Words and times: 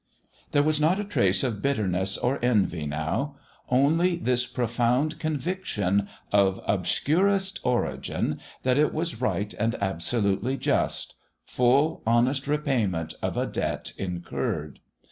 There 0.51 0.63
was 0.63 0.81
not 0.81 0.97
a 0.99 1.03
trace 1.03 1.43
of 1.43 1.61
bitterness 1.61 2.17
or 2.17 2.39
envy 2.43 2.87
now; 2.87 3.35
only 3.69 4.15
this 4.15 4.47
profound 4.47 5.19
conviction, 5.19 6.07
of 6.31 6.59
obscurest 6.67 7.59
origin, 7.63 8.39
that 8.63 8.79
it 8.79 8.95
was 8.95 9.21
right 9.21 9.53
and 9.59 9.75
absolutely 9.75 10.57
just 10.57 11.13
full, 11.45 12.01
honest 12.07 12.47
repayment 12.47 13.13
of 13.21 13.37
a 13.37 13.45
debt 13.45 13.93
incurred. 13.95 14.79